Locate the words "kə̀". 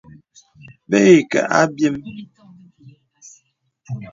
1.31-1.41